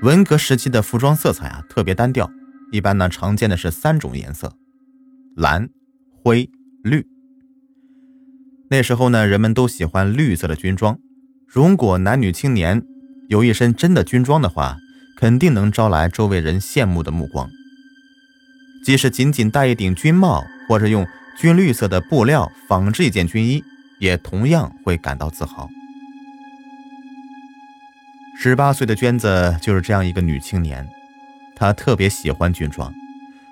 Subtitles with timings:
[0.00, 2.30] 文革时期的服装色彩啊特别单调，
[2.70, 4.56] 一般呢常见的是三种颜色：
[5.34, 5.68] 蓝、
[6.22, 6.48] 灰、
[6.84, 7.04] 绿。
[8.70, 10.98] 那时候呢，人们都喜欢绿色的军装。
[11.48, 12.84] 如果男女青年
[13.28, 14.76] 有一身真的军装的话，
[15.16, 17.50] 肯定能招来周围人羡慕的目光。
[18.84, 21.04] 即使仅仅戴一顶军帽，或者用
[21.40, 23.64] 军绿色的布料仿制一件军衣，
[23.98, 25.68] 也同样会感到自豪。
[28.40, 30.88] 十八岁的娟子就是这样一个女青年，
[31.56, 32.94] 她特别喜欢军装，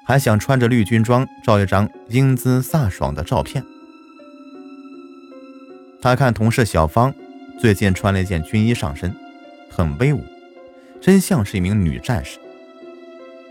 [0.05, 3.65] 还想穿着绿军装照一张英姿飒爽的照片。
[6.01, 7.13] 她看同事小芳
[7.59, 9.13] 最近穿了一件军衣上身，
[9.69, 10.23] 很威武，
[11.01, 12.39] 真像是一名女战士。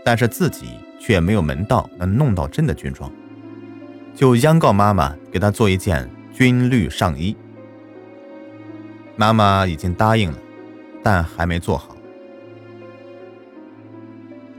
[0.02, 3.12] 但是自己却没有门道能弄到真的军装，
[4.14, 7.36] 就央告妈妈给她做一件军绿上衣。
[9.16, 10.38] 妈妈已经答应了。
[11.06, 11.94] 但还没做好。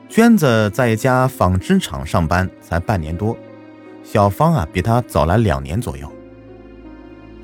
[0.07, 3.37] 娟子在一家纺织厂上班，才半年多。
[4.01, 6.09] 小芳啊，比她早来两年左右。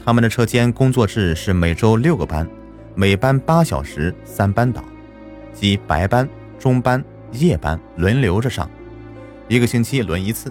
[0.06, 2.50] 他们的车间工作制是每周六个班，
[2.96, 4.82] 每班八小时，三班倒，
[5.52, 6.26] 即白班、
[6.58, 8.70] 中班、夜班轮流着上，
[9.50, 10.50] 一个星期轮一次。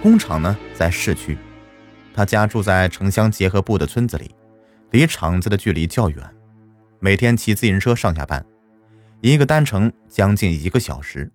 [0.00, 1.36] 工厂呢在市区，
[2.14, 4.30] 他家住在城乡结合部的村子里。
[4.90, 6.34] 离厂子的距离较远，
[6.98, 8.44] 每天骑自行车上下班，
[9.20, 11.30] 一个单程将近一个小时。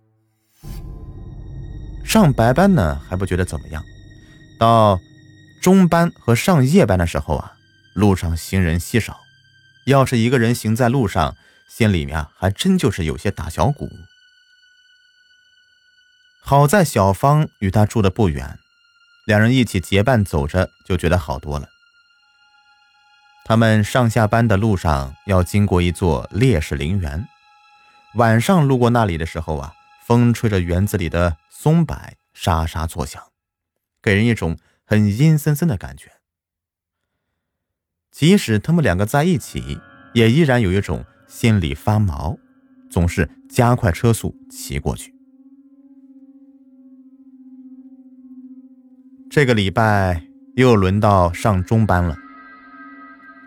[2.04, 3.84] 上白班呢还不觉得怎么样，
[4.60, 5.00] 到
[5.62, 7.54] 中班和上夜班的时候啊，
[7.96, 9.20] 路上行人稀少，
[9.86, 11.36] 要是一个人行在路上，
[11.70, 13.88] 心里面还真就是有些打小鼓。
[16.42, 18.60] 好在小芳与他住的不远，
[19.26, 21.70] 两人一起结伴走着，就觉得好多了。
[23.46, 27.28] 他们上下班的路上要经过一座烈士陵园，
[28.16, 29.74] 晚上路过那里的时候啊，
[30.06, 31.98] 风吹着园子里的松柏
[32.34, 33.22] 沙沙作响，
[34.02, 36.10] 给人一种很阴森森的感觉。
[38.12, 39.78] 即使他们两个在一起，
[40.14, 42.38] 也依然有一种心里发毛，
[42.90, 45.14] 总是加快车速骑过去。
[49.30, 50.24] 这个礼拜
[50.56, 52.16] 又轮到上中班了。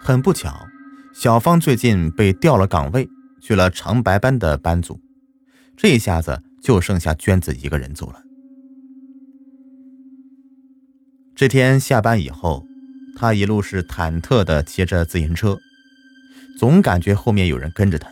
[0.07, 0.69] 很不巧，
[1.13, 3.09] 小芳最近被调了岗位，
[3.43, 5.01] 去了长白班的班组，
[5.77, 8.23] 这一下子就剩下娟子一个人走了。
[11.35, 12.65] 这天下班以后，
[13.17, 15.59] 他一路是忐忑的骑着自行车，
[16.57, 18.09] 总感觉后面有人跟着他，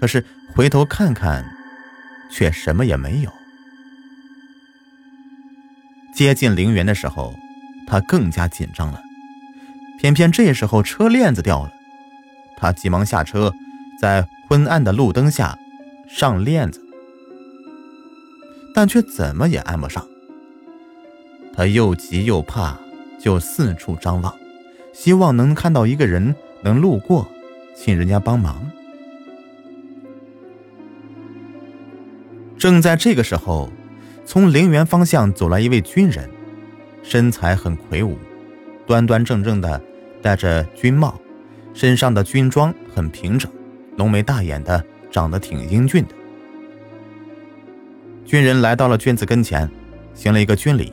[0.00, 1.44] 可是回头看看，
[2.32, 3.30] 却什么也没有。
[6.12, 7.32] 接近陵园的时候，
[7.86, 9.00] 他更加紧张了。
[10.00, 11.70] 偏偏这时候车链子掉了，
[12.56, 13.52] 他急忙下车，
[14.00, 15.58] 在昏暗的路灯下
[16.08, 16.82] 上链子，
[18.74, 20.02] 但却怎么也安不上。
[21.52, 22.78] 他又急又怕，
[23.18, 24.34] 就四处张望，
[24.94, 27.28] 希望能看到一个人能路过，
[27.76, 28.70] 请人家帮忙。
[32.56, 33.70] 正在这个时候，
[34.24, 36.30] 从陵园方向走来一位军人，
[37.02, 38.16] 身材很魁梧，
[38.86, 39.78] 端端正正的。
[40.22, 41.18] 戴着军帽，
[41.72, 43.50] 身上的军装很平整，
[43.96, 46.14] 浓眉大眼的，长得挺英俊的。
[48.24, 49.68] 军人来到了娟子跟前，
[50.14, 50.92] 行了一个军礼，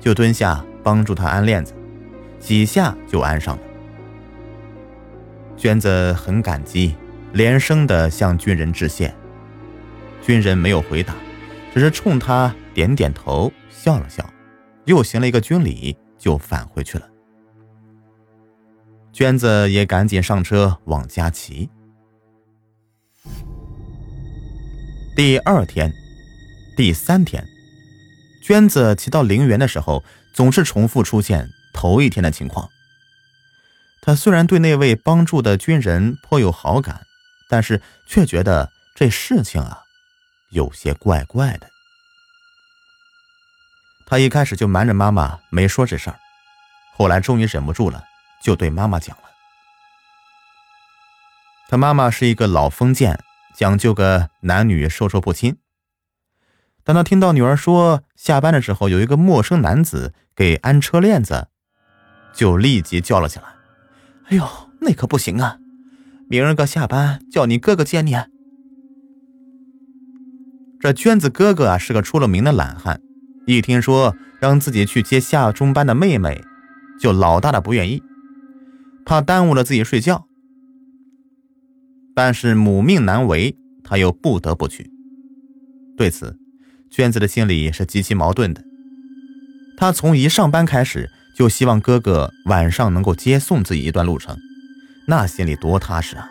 [0.00, 1.72] 就蹲下帮助他安链子，
[2.38, 3.62] 几下就安上了。
[5.56, 6.94] 娟子很感激，
[7.32, 9.14] 连声的向军人致谢。
[10.20, 11.14] 军人没有回答，
[11.72, 14.28] 只是冲他点点头，笑了笑，
[14.84, 17.06] 又行了一个军礼，就返回去了。
[19.16, 21.70] 娟子也赶紧上车往家骑。
[25.16, 25.90] 第二天、
[26.76, 27.42] 第三天，
[28.42, 30.04] 娟子骑到陵园的时候，
[30.34, 32.68] 总是重复出现头一天的情况。
[34.02, 37.06] 他虽然对那位帮助的军人颇有好感，
[37.48, 39.82] 但是却觉得这事情啊，
[40.50, 41.66] 有些怪怪的。
[44.04, 46.18] 他一开始就瞒着妈妈没说这事儿，
[46.94, 48.04] 后来终于忍不住了。
[48.42, 49.22] 就对妈妈讲了。
[51.68, 53.18] 他妈妈是一个老封建，
[53.56, 55.56] 讲究个男女授受不亲。
[56.84, 61.48] 当他听到女儿说下班的时候有一个陌生男子给安车链子，
[62.32, 63.44] 就立即叫了起来
[64.30, 64.48] ：“哎呦，
[64.80, 65.58] 那可不行啊！
[66.28, 68.14] 明儿个下班叫你哥哥接你。”
[70.78, 73.00] 这娟子哥哥啊是个出了名的懒汉，
[73.46, 76.44] 一听说让自己去接下中班的妹妹，
[77.00, 78.00] 就老大的不愿意，
[79.06, 80.26] 怕耽误了自己睡觉。
[82.14, 84.90] 但是母命难违，他又不得不去。
[85.96, 86.36] 对此，
[86.90, 88.62] 娟子的心里是极其矛盾的。
[89.78, 94.36] 她从一上班开始就希望哥哥晚上能够接送自己一段路程，
[95.06, 96.28] 那心里多踏实啊！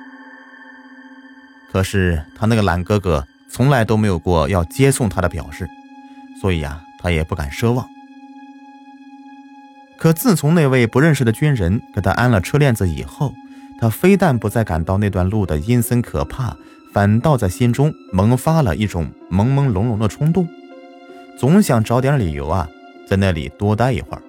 [1.72, 5.68] 可是他那个懒哥哥从来都没有过要接送他的表示，
[6.42, 7.88] 所以呀，他也不敢奢望。
[9.98, 13.34] 可自从那位不认识的军人给他安了车链子以后，
[13.80, 16.56] 他非但不再感到那段路的阴森可怕，
[16.94, 20.48] 反倒在心中萌发了一种朦朦胧胧的冲动，
[21.38, 22.68] 总想找点理由啊，
[23.08, 24.22] 在那里多待一会儿。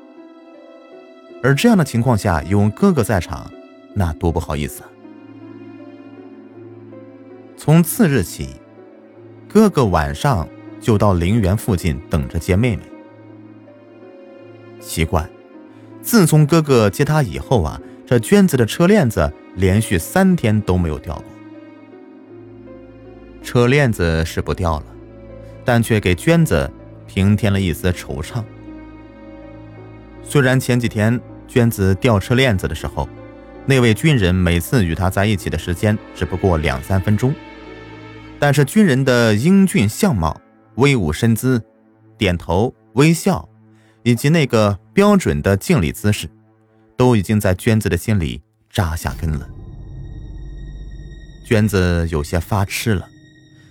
[1.43, 3.51] 而这样的情况下，有哥哥在场，
[3.95, 4.89] 那多不好意思啊！
[7.57, 8.51] 从次日起，
[9.49, 10.49] 哥哥晚上
[10.81, 12.83] 就到陵园附近等着接妹妹。
[14.81, 15.29] 奇怪，
[16.07, 17.81] 自从哥哥接她以后啊。
[18.09, 21.25] 这娟子的车链子连续三天都没有掉过，
[23.43, 24.87] 车链子是不掉了，
[25.65, 26.71] 但却给娟子
[27.09, 28.45] 平添了一丝惆怅。
[30.23, 33.09] 虽然前几天娟子掉车链子的时候，
[33.65, 37.35] 那位军人每次与她在一起的时间只不过两三分钟，
[38.39, 40.41] 但是军人的英俊相貌、
[40.77, 41.61] 威武身姿、
[42.17, 43.49] 点头微笑，
[44.07, 46.31] 以及那个标准的敬礼姿势。
[46.97, 49.47] 都已经在娟子的心里扎下根了。
[51.47, 53.07] 娟子有些发痴了，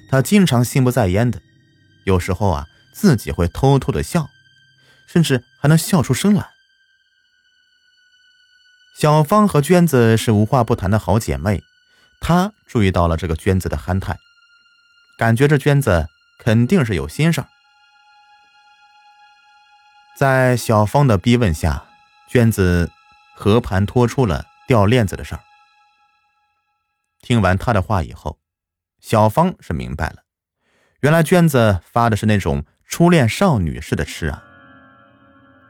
[0.09, 1.41] 她经常心不在焉的，
[2.05, 4.29] 有时候啊，自己会偷偷的笑，
[5.07, 6.47] 甚至还能笑出声来。
[8.97, 11.63] 小芳和娟子是无话不谈的好姐妹，
[12.21, 14.15] 她注意到了这个娟子的憨态，
[15.17, 16.07] 感觉这娟子
[16.39, 17.47] 肯定是有心事儿。
[20.17, 21.85] 在小芳的逼问下，
[22.29, 22.91] 娟子。
[23.37, 25.41] 和盘托出了掉链子的事儿。
[27.21, 28.39] 听完他的话以后，
[29.01, 30.23] 小芳是明白了，
[31.01, 34.41] 原来娟子发的是那种初恋少女似的痴啊。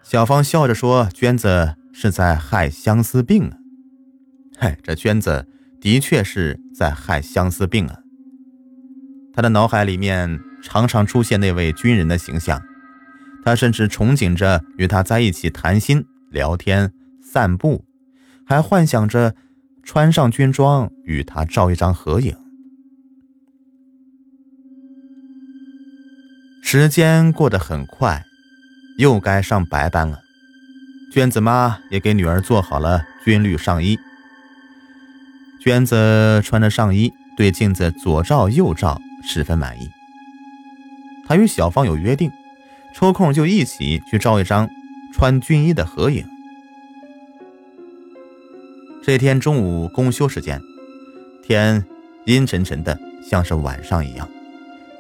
[0.03, 3.57] 小芳笑着说：“娟子是在害相思病啊。”
[4.59, 5.47] 嗨，这娟子
[5.81, 7.97] 的确是在害相思病啊。
[9.33, 12.61] 他的脑海里面常常出现那位军人的形象，
[13.45, 16.91] 他甚至憧憬着与他在一起谈心聊天。
[17.21, 17.83] 散步，
[18.45, 19.35] 还幻想着
[19.83, 22.33] 穿上军装与他照一张合影。
[26.63, 28.23] 时间过得很快，
[28.97, 30.21] 又该上白班了。
[31.11, 33.97] 娟子妈也给女儿做好了军绿上衣。
[35.61, 39.89] 娟子穿着上衣，对镜子左照右照，十分满意。
[41.27, 42.31] 她与小芳有约定，
[42.95, 44.69] 抽空就一起去照一张
[45.11, 46.25] 穿军衣的合影。
[49.03, 50.61] 这天中午公休时间，
[51.43, 51.85] 天
[52.25, 54.25] 阴沉沉的，像是晚上一样，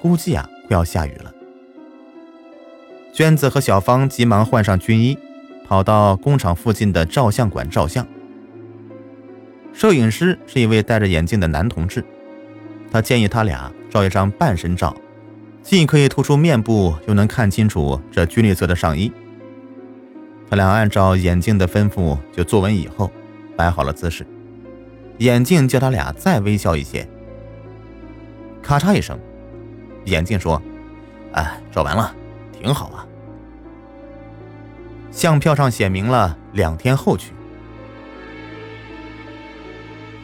[0.01, 1.33] 估计啊快要下雨了。
[3.13, 5.17] 娟子和小芳急忙换上军衣，
[5.65, 8.05] 跑到工厂附近的照相馆照相。
[9.71, 12.03] 摄影师是一位戴着眼镜的男同志，
[12.91, 14.93] 他建议他俩照一张半身照，
[15.65, 19.11] 既可以突出面部，又能看清楚这军绿色的上衣。
[20.47, 23.11] 他俩按照眼镜的吩咐就坐稳以后。
[23.57, 24.27] 摆好了姿势，
[25.19, 27.07] 眼镜叫他俩再微笑一些。
[28.61, 29.17] 咔嚓一声，
[30.03, 30.61] 眼镜说
[31.31, 32.13] ：“哎，照完了，
[32.51, 33.07] 挺好啊。”
[35.09, 37.31] 相票上写明了两天后去。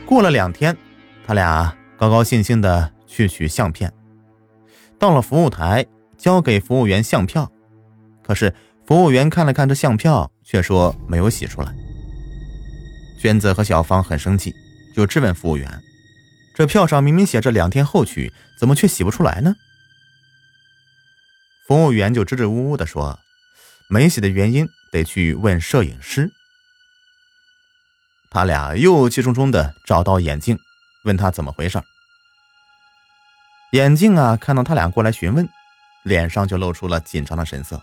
[0.06, 0.76] 过了两天，
[1.26, 3.90] 他俩高高兴兴的去取相片。
[5.02, 5.84] 到了服务台，
[6.16, 7.52] 交给服务员相票，
[8.24, 8.54] 可是
[8.86, 11.74] 服务员看了看这相票，却说没有洗出来。
[13.20, 14.54] 娟子和小芳很生气，
[14.96, 15.82] 就质问服务员
[16.54, 19.56] ：“这票上明明写着两天后取，怎么却洗不出来呢？”
[21.68, 23.18] 服务员就支支吾吾地说
[23.90, 26.32] ：“没洗的原因得去问摄影师。”
[28.30, 30.60] 他俩又气冲冲地找到眼镜，
[31.06, 31.82] 问他怎么回事。
[33.72, 35.48] 眼镜啊，看到他俩过来询问，
[36.04, 37.82] 脸上就露出了紧张的神色。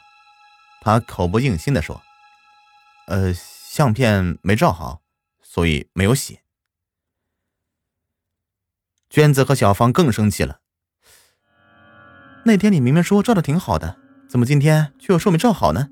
[0.80, 2.00] 他口不应心地说
[3.08, 5.00] ：“呃，相片没照好。”
[5.50, 6.40] 所以没有洗。
[9.08, 10.60] 娟子和小芳更生气了。
[12.44, 13.96] 那天你明明说照的挺好的，
[14.28, 15.88] 怎么今天却又说没照好呢？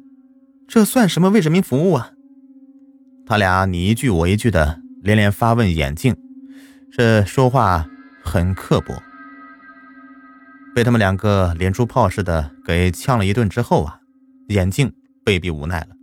[0.68, 2.12] 这算什么为人民服务啊？
[3.26, 6.14] 他俩你一句我一句的连连发问眼镜，
[6.92, 7.88] 这说话
[8.22, 9.02] 很刻薄。
[10.76, 13.99] 被他们两个连珠炮似的给呛了一顿之后啊，
[14.49, 14.92] 眼镜
[15.25, 15.97] 被逼无奈了，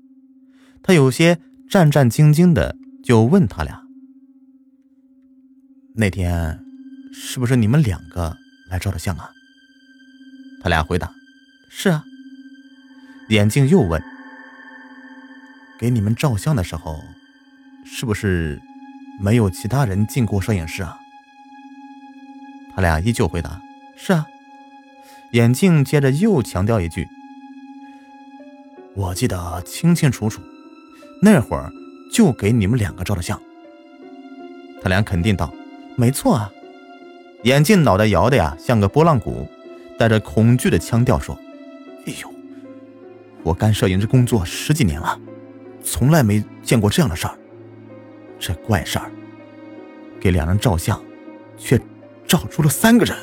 [0.81, 1.37] 他有些
[1.69, 3.83] 战战兢兢的就问他俩
[5.93, 6.59] ：“那天
[7.13, 8.35] 是不是你们两个
[8.67, 9.29] 来照的相啊？”
[10.63, 11.13] 他俩回答
[11.69, 12.03] ：“是啊。”
[13.29, 14.01] 眼镜又问
[15.77, 16.99] ：“给你们照相的时候，
[17.85, 18.59] 是不是
[19.21, 20.97] 没有其他人进过摄影室啊？”
[22.73, 23.61] 他俩依旧回答
[23.95, 24.25] ：“是啊。”
[25.33, 27.07] 眼镜接着又强调一句
[28.93, 30.39] ：“我记得清清楚楚，
[31.23, 31.71] 那会儿
[32.11, 33.41] 就给你们两个照的相。”
[34.79, 35.51] 他俩肯定道
[35.97, 36.51] ：“没错啊。”
[37.45, 39.47] 眼镜脑袋摇的呀，像个拨浪鼓，
[39.97, 41.35] 带着恐惧的腔调说
[42.05, 42.31] ：“哎呦，
[43.41, 45.19] 我干摄影这工作十几年了，
[45.83, 47.35] 从来没见过这样的事儿。
[48.39, 49.11] 这怪事儿，
[50.19, 51.03] 给两人照相，
[51.57, 51.81] 却
[52.27, 53.17] 照出了三个人。”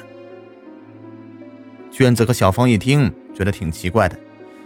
[1.90, 4.18] 娟子和小芳一听，觉得挺奇怪的，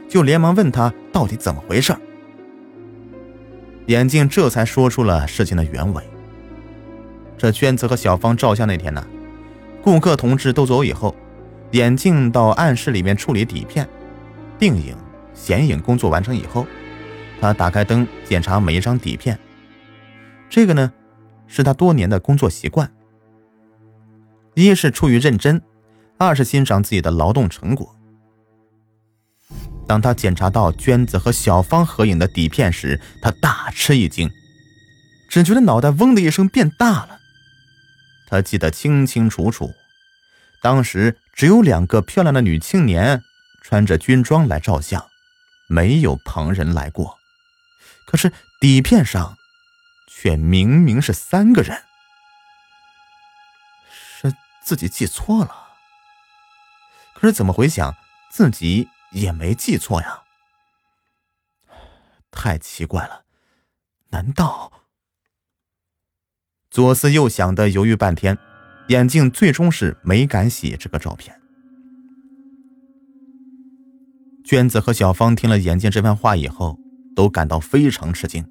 [0.09, 1.95] 就连忙问他到底怎么回事。
[3.87, 6.03] 眼镜这才说出了事情的原委。
[7.37, 9.07] 这娟子和小芳照相那天呢，
[9.83, 11.15] 顾客同志都走以后，
[11.73, 13.89] 眼镜到暗室里面处理底片、
[14.59, 14.97] 定影、
[15.35, 16.67] 显影工作完成以后，
[17.41, 19.39] 他打开灯检查每一张底片。
[20.49, 20.93] 这个呢，
[21.47, 22.91] 是他多年的工作习惯。
[24.55, 25.61] 一是出于认真。
[26.19, 27.95] 二是欣赏自己的劳动成果。
[29.87, 34.31] 当他检查到娟子和小芳合影的底片时，他大吃一惊，
[35.29, 37.19] 只觉得脑袋嗡的一声变大了。
[38.27, 39.71] 他记得清清楚楚，
[40.63, 43.23] 当时只有两个漂亮的女青年
[43.63, 45.05] 穿着军装来照相，
[45.69, 47.19] 没有旁人来过。
[48.07, 49.37] 可是底片上
[50.09, 51.83] 却明明是三个人，
[53.93, 55.64] 是自己记错了。
[57.15, 57.95] 可是怎么回想，
[58.31, 60.23] 自己也没记错呀？
[62.31, 63.25] 太奇怪了，
[64.11, 64.73] 难道……
[66.71, 68.37] 左思右想的犹豫半天，
[68.89, 71.41] 眼镜最终是没敢洗这个照片。
[74.45, 76.77] 娟子和小芳听了眼镜这番话以后，
[77.15, 78.45] 都感到非常吃惊，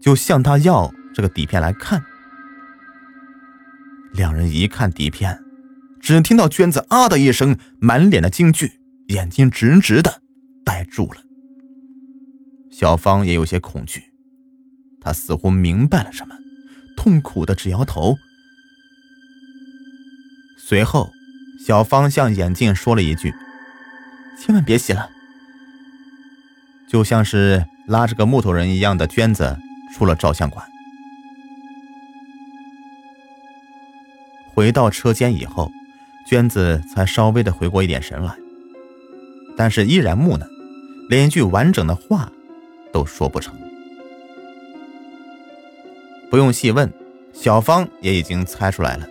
[0.00, 2.04] 就向他要这个底片来看。
[4.12, 5.45] 两人一看底片。
[6.00, 10.22] 只听到娟子啊的一声，满脸的惊惧，眼睛直直的
[10.64, 11.22] 呆住了。
[12.70, 14.12] 小芳也有些恐惧，
[15.00, 16.36] 她似乎明白了什么，
[16.96, 18.16] 痛苦的直摇头。
[20.58, 21.10] 随后，
[21.64, 23.34] 小芳向眼镜说了一句
[24.38, 25.10] ：“千万别洗了。”
[26.88, 29.58] 就像是拉着个木头人一样的娟子
[29.92, 30.64] 出了照相馆，
[34.54, 35.72] 回到车间以后。
[36.26, 38.36] 娟子才稍微的回过一点神来，
[39.56, 40.44] 但是依然木讷，
[41.08, 42.32] 连一句完整的话
[42.92, 43.54] 都说不成。
[46.28, 46.92] 不用细问，
[47.32, 49.08] 小芳也已经猜出来了，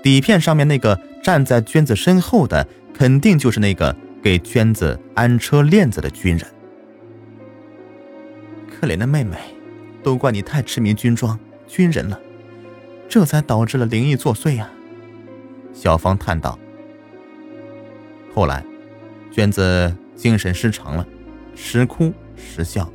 [0.00, 6.46] 底片上面那个站在娟子身后的，肯定就是那个给娟子安车链子的军人。
[8.70, 9.36] 可怜的妹妹，
[10.04, 12.20] 都怪你太痴迷军装、军人了，
[13.08, 14.70] 这才导致了灵异作祟呀。
[15.74, 16.56] 小芳叹道
[18.32, 18.64] ：“后来，
[19.30, 21.06] 娟子精神失常了，
[21.56, 22.90] 时哭时笑，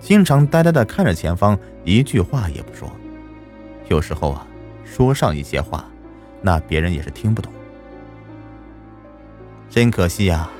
[0.00, 2.90] 经常呆呆的看着前方，一句话也不说。
[3.88, 4.44] 有时候啊，
[4.84, 5.88] 说上一些话，
[6.42, 7.50] 那别人也是听不懂。
[9.70, 10.50] 真可惜呀，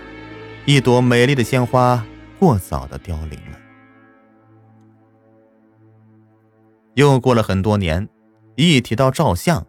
[0.67, 2.03] 一朵美丽的鲜花
[2.39, 3.59] 过早的凋零了。
[6.95, 8.09] 又过了很多年，
[8.55, 9.67] 一提到照相，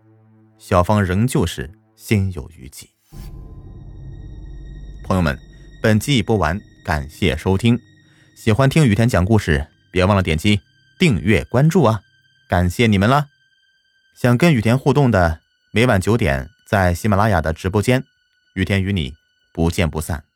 [0.60, 2.88] 小芳仍旧是。”心有余悸。
[5.04, 5.38] 朋友们，
[5.82, 7.78] 本集已播完，感谢收听。
[8.36, 10.62] 喜欢听雨田讲故事，别忘了点击
[11.00, 12.02] 订阅关注啊！
[12.48, 13.26] 感谢你们啦。
[14.16, 18.04] 想跟雨田互动的，每晚九点在喜马拉雅的直播间，
[18.54, 19.16] 雨田与你
[19.52, 20.27] 不见不散。